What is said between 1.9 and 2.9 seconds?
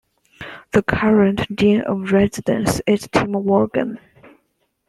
Residence